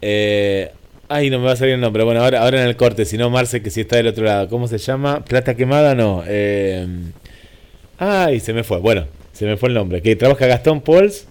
[0.00, 0.70] Eh,
[1.08, 2.04] ay, no me va a salir el nombre.
[2.04, 4.48] Bueno, ahora, ahora en el corte, si no, Marce, que si está del otro lado.
[4.48, 5.24] ¿Cómo se llama?
[5.24, 5.96] ¿Plata quemada?
[5.96, 6.22] No.
[6.26, 6.86] eh,
[7.98, 8.78] ay, se me fue.
[8.78, 10.02] Bueno, se me fue el nombre.
[10.02, 11.26] Que trabaja Gastón Pauls.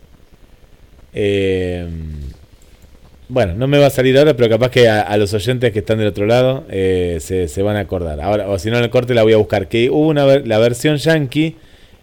[1.14, 1.88] Eh,
[3.28, 5.98] bueno, no me va a salir ahora, pero capaz que a, los oyentes que están
[5.98, 8.22] del otro lado eh, se, se van a acordar.
[8.22, 9.68] Ahora, o si no, en el corte la voy a buscar.
[9.68, 11.56] Que hubo una la versión yankee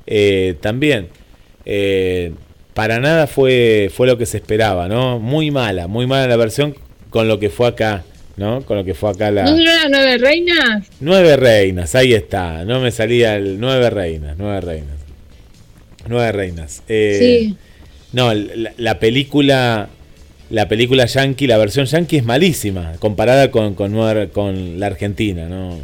[0.07, 1.09] eh, también.
[1.65, 2.33] eh,
[2.75, 5.19] para nada fue, fue lo que se esperaba, ¿no?
[5.19, 6.75] Muy mala, muy mala la versión
[7.11, 8.03] con lo que fue acá,
[8.37, 8.62] ¿no?
[8.62, 9.45] Con lo que fue acá la.
[9.45, 10.89] ¿No las nueve reinas?
[11.01, 12.64] Nueve reinas, ahí está.
[12.64, 14.99] No me salía el nueve reinas, nueve reinas.
[16.09, 16.83] Nueve reinas.
[16.89, 17.57] Eh, sí.
[18.12, 19.89] no, la, la película,
[20.51, 23.93] la película yankee, la versión yankee es malísima comparada con, con,
[24.28, 25.78] con la Argentina, ¿no?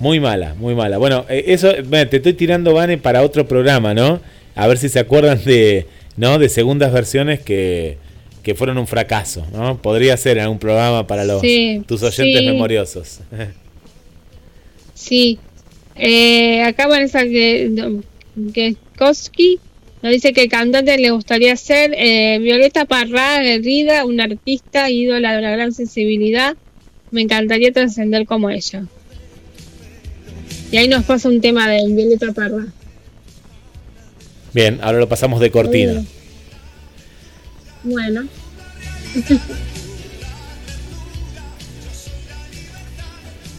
[0.00, 0.98] Muy mala, muy mala.
[0.98, 4.20] Bueno, eh, eso, te estoy tirando, Vane, para otro programa, ¿no?
[4.54, 6.38] A ver si se acuerdan de, ¿no?
[6.38, 7.96] De segundas versiones que,
[8.48, 9.76] que fueron un fracaso, ¿no?
[9.76, 12.46] Podría ser en algún programa para los Sí, tus oyentes sí.
[12.46, 13.20] memoriosos.
[14.94, 15.38] Sí.
[15.94, 17.20] Eh, acá Vanessa
[18.98, 19.60] Koski
[20.02, 25.32] nos dice que el cantante le gustaría ser eh, Violeta Parra, aguerrida, una artista, ídola
[25.32, 26.56] de una gran sensibilidad.
[27.10, 28.86] Me encantaría trascender como ella.
[30.72, 32.66] Y ahí nos pasa un tema de Violeta Parra.
[34.54, 36.02] Bien, ahora lo pasamos de cortina.
[37.84, 38.26] Bueno.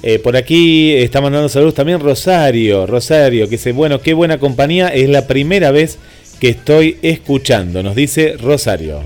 [0.01, 4.87] Eh, por aquí está mandando saludos también Rosario, Rosario, que dice, bueno, qué buena compañía,
[4.87, 5.97] es la primera vez
[6.39, 9.03] que estoy escuchando, nos dice Rosario.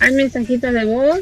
[0.00, 1.20] ¿Hay mensajitos de voz?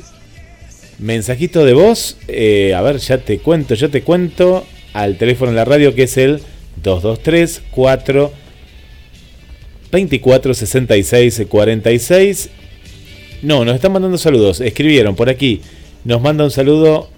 [0.99, 2.17] mensajito de voz.
[2.29, 4.67] eh, a ver, ya te cuento, ya te cuento.
[4.93, 6.41] Al teléfono en la radio que es el
[6.83, 8.33] 223 4
[9.93, 12.51] 24 66 46.
[13.43, 14.61] No, nos están mandando saludos.
[14.61, 15.61] Escribieron por aquí.
[16.05, 17.09] Nos manda un saludo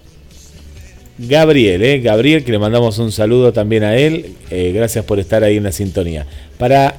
[1.17, 1.99] Gabriel, ¿eh?
[1.99, 4.33] Gabriel, que le mandamos un saludo también a él.
[4.51, 6.27] Eh, gracias por estar ahí en la sintonía.
[6.59, 6.95] Para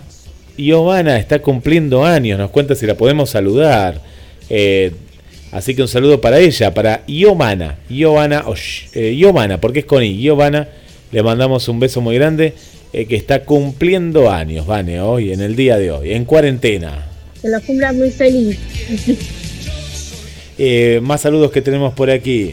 [0.57, 2.39] Giovanna, está cumpliendo años.
[2.39, 4.01] Nos cuenta si la podemos saludar.
[4.51, 4.93] Eh,
[5.53, 7.79] así que un saludo para ella, para Giovanna.
[7.89, 10.19] Giovanna, o Sh- Giovanna, porque es con I.
[11.13, 12.55] le mandamos un beso muy grande.
[12.93, 17.07] eh, que está cumpliendo años, Vane, hoy, en el día de hoy, en cuarentena.
[17.43, 18.59] Que lo cumpla muy feliz.
[20.61, 22.53] Eh, más saludos que tenemos por aquí.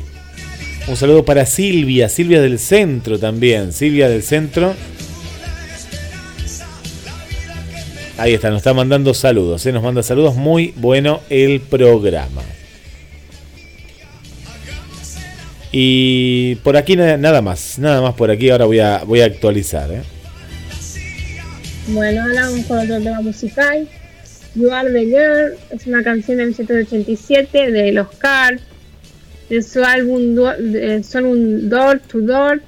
[0.88, 4.76] Un saludo para Silvia, Silvia del centro también, Silvia del centro.
[8.20, 12.43] Ahí está, nos está mandando saludos, eh, nos manda saludos, muy bueno el programa.
[15.78, 19.26] Y por aquí na- nada más, nada más por aquí, ahora voy a, voy a
[19.26, 19.92] actualizar.
[19.92, 20.04] eh.
[21.90, 23.86] Bueno, ahora vamos con otro tema musical.
[24.56, 28.62] You Are the Girl es una canción de 1987 de los Cars,
[29.50, 32.62] de su álbum, de su álbum Door to Door.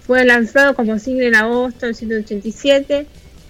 [0.00, 3.06] Fue lanzado como single en agosto de 1987,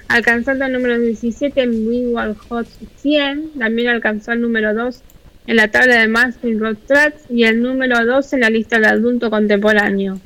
[0.08, 2.66] alcanzando el número 17 en Billboard Hot
[3.00, 3.52] 100.
[3.56, 5.00] También alcanzó el número 2
[5.46, 8.86] en la tabla de Mainstream Rock Tracks y el número 2 en la lista de
[8.86, 10.20] adulto contemporáneo.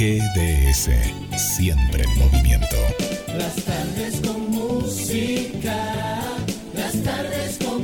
[0.00, 0.88] GDS,
[1.36, 2.76] siempre en movimiento.
[3.36, 5.76] Las tardes con música,
[6.74, 7.79] las tardes con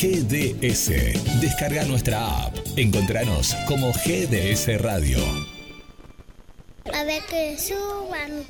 [0.00, 0.88] GDS,
[1.42, 2.56] descarga nuestra app.
[2.78, 5.18] Encontranos como GDS Radio.
[6.94, 8.46] A ver que suban.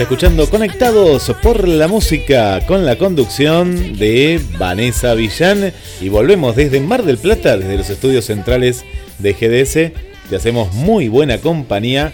[0.00, 5.72] Escuchando Conectados por la Música con la conducción de Vanessa Villán.
[6.00, 8.84] Y volvemos desde Mar del Plata, desde los estudios centrales
[9.18, 10.28] de GDS.
[10.30, 12.12] Te hacemos muy buena compañía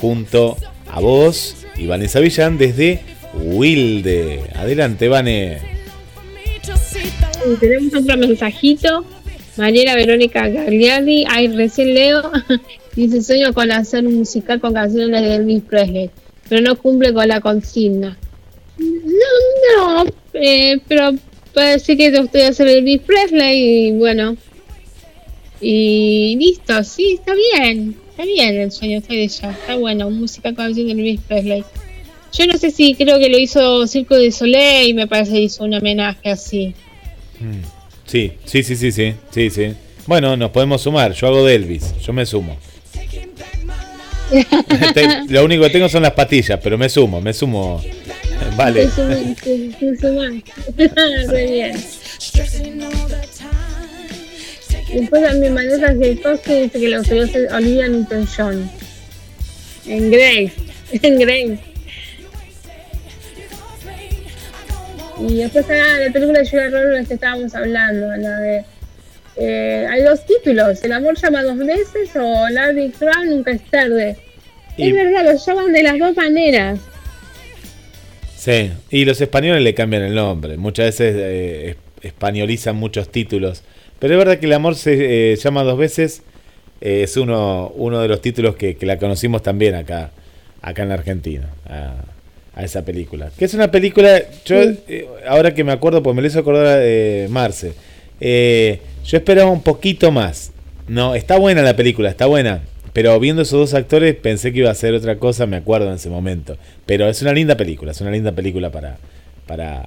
[0.00, 0.56] junto
[0.90, 3.00] a vos y Vanessa Villán desde
[3.34, 4.44] Wilde.
[4.54, 5.58] Adelante, Vane.
[7.60, 9.04] Tenemos otro mensajito.
[9.56, 12.30] Mariela Verónica Gagliardi, ay, recién leo,
[12.94, 16.10] dice sueño con hacer un musical con canciones de Elvis Presley,
[16.48, 18.16] pero no cumple con la consigna.
[18.78, 21.12] No, no, eh, pero
[21.54, 24.36] decir que te gustaría hacer Elvis Presley y bueno.
[25.60, 30.18] Y listo, sí, está bien, está bien el sueño está de ella, está bueno, un
[30.20, 31.64] musical con canciones de Elvis Presley.
[32.32, 35.64] Yo no sé si creo que lo hizo Circo de Soleil me parece que hizo
[35.64, 36.74] un homenaje así.
[38.06, 39.72] Sí, sí, sí, sí, sí, sí, sí.
[40.06, 41.12] Bueno, nos podemos sumar.
[41.12, 42.56] Yo hago de Elvis, yo me sumo.
[45.28, 47.82] Lo único que tengo son las patillas, pero me sumo, me sumo.
[48.56, 48.86] Vale.
[48.86, 50.32] Te te- sumás.
[51.28, 51.76] Re bien.
[54.92, 57.48] Después también Vanessa Jaikovsky dice que le gustaría hacer.
[59.86, 60.52] En Grace.
[61.02, 61.58] En Grace.
[65.18, 68.64] Y después está la película de Julia Roberts que estábamos hablando, la de...
[69.36, 74.16] eh, hay dos títulos, El amor llama dos veces o Larry Crown nunca es tarde.
[74.76, 76.78] Y- Es verdad, los llaman de las dos maneras.
[78.36, 80.56] Sí, y los españoles le cambian el nombre.
[80.56, 81.76] Muchas veces eh, es-
[82.08, 83.62] españolizan muchos títulos.
[83.98, 86.22] Pero es verdad que El amor se eh, llama dos veces.
[86.80, 90.10] eh, es uno, uno de los títulos que, que la conocimos también acá,
[90.62, 91.48] acá en la Argentina.
[91.68, 91.94] A,
[92.54, 93.30] a esa película.
[93.38, 94.20] Que es una película.
[94.44, 97.72] Yo, eh, ahora que me acuerdo, pues me lo hizo acordar eh, Marce.
[98.20, 100.52] Eh, yo esperaba un poquito más.
[100.88, 102.62] No, está buena la película, está buena.
[102.92, 105.96] Pero viendo esos dos actores pensé que iba a ser otra cosa, me acuerdo en
[105.96, 106.56] ese momento.
[106.86, 108.96] Pero es una linda película, es una linda película para,
[109.46, 109.84] para,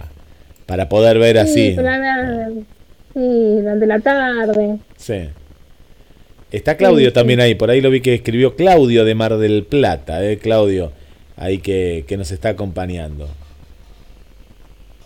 [0.65, 1.71] para poder ver así.
[1.71, 2.49] Sí, para
[3.13, 4.77] sí, durante la tarde.
[4.95, 5.29] Sí.
[6.51, 7.13] Está Claudio sí.
[7.13, 10.91] también ahí, por ahí lo vi que escribió Claudio de Mar del Plata, eh, Claudio,
[11.35, 13.27] ahí que, que nos está acompañando.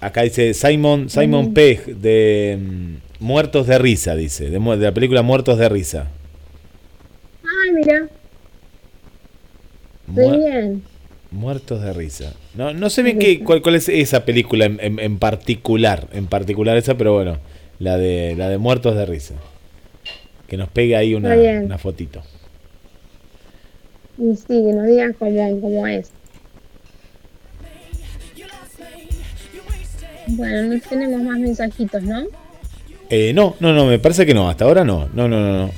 [0.05, 1.53] Acá dice Simon, Simon Mm.
[1.53, 6.07] Pegg de mm, Muertos de Risa, dice, de, la película Muertos de Risa.
[7.43, 8.07] Ay, mira,
[10.07, 10.83] muy Mu- bien.
[11.31, 12.33] Muertos de Risa.
[12.55, 16.27] No, no sé bien qué, cuál, cuál es esa película en, en- en particular, en
[16.27, 17.37] particular esa, pero bueno,
[17.79, 19.35] la de, la de Muertos de Risa.
[20.47, 22.21] Que nos pegue ahí una, una fotito.
[24.19, 26.11] Y sí, que nos digan cómo, cómo es.
[30.27, 32.23] Bueno, no tenemos más mensajitos, ¿no?
[33.09, 35.09] Eh, no, no, no, me parece que no, hasta ahora no.
[35.13, 35.71] No, no, no, no.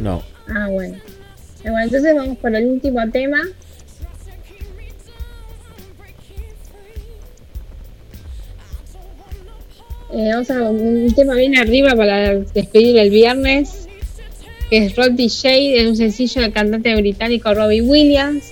[0.00, 0.22] No.
[0.48, 0.96] Ah, bueno.
[0.96, 3.38] Eh, Bueno, entonces vamos por el último tema.
[10.12, 13.86] Eh, vamos a un tema bien arriba para despedir el viernes,
[14.70, 18.44] que es Rock DJ, es un sencillo del cantante británico Robbie Williams,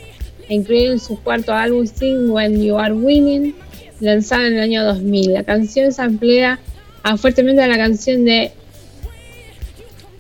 [0.51, 3.55] incluido en su cuarto álbum Sing When You Are Winning,
[4.01, 5.33] lanzado en el año 2000.
[5.33, 6.59] La canción se emplea
[7.03, 8.53] a fuertemente a la canción de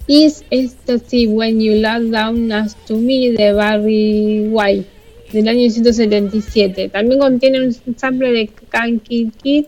[0.07, 4.87] Is Ecstasy When You Love Down As To Me de Barry White
[5.33, 6.89] del año 1977.
[6.91, 9.67] También contiene un sample de Kanky Kid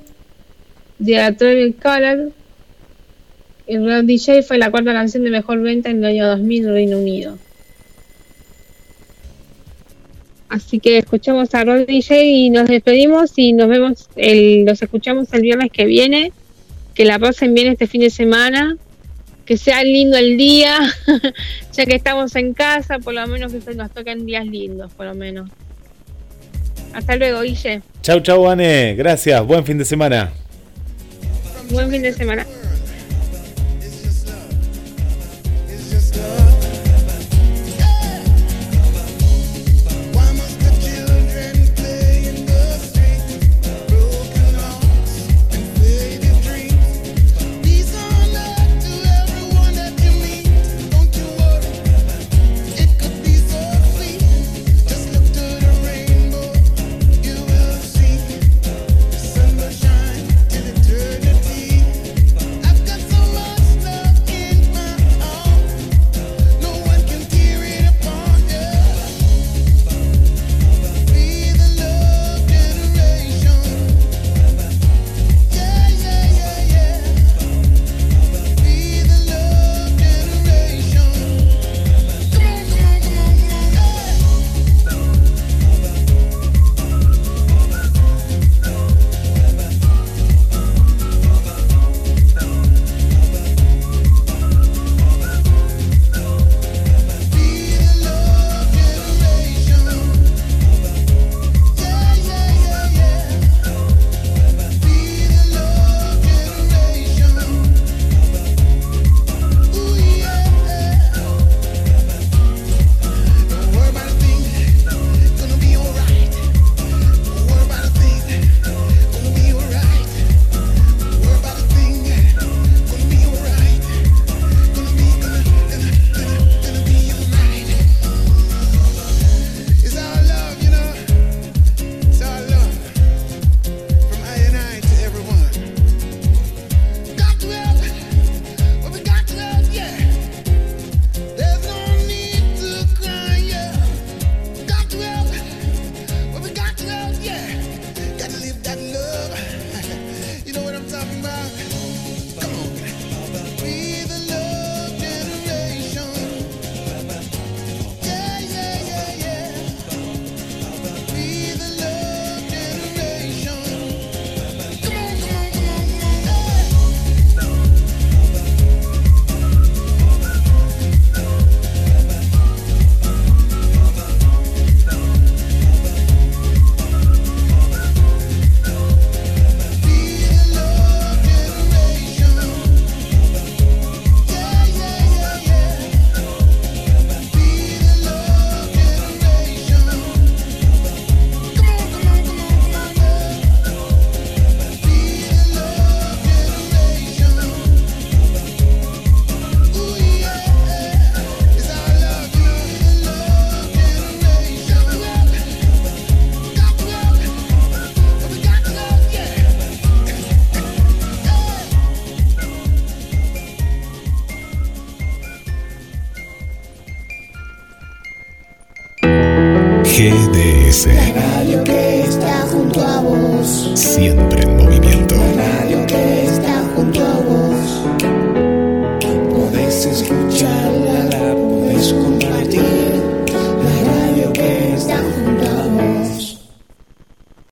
[0.98, 2.32] de Atomic Color.
[3.66, 6.72] El Rock DJ fue la cuarta canción de mejor venta en el año 2000 en
[6.72, 7.38] Reino Unido.
[10.48, 15.32] Así que escuchamos a Rock DJ y nos despedimos y nos vemos, el, los escuchamos
[15.32, 16.32] el viernes que viene.
[16.94, 18.76] Que la pasen bien este fin de semana
[19.48, 20.78] que sea lindo el día,
[21.72, 25.06] ya que estamos en casa, por lo menos que se nos toquen días lindos, por
[25.06, 25.48] lo menos.
[26.92, 27.80] Hasta luego, Guille.
[28.02, 28.94] Chau, chau, Ane.
[28.94, 29.42] Gracias.
[29.46, 30.30] Buen fin de semana.
[31.70, 32.46] Buen fin de semana.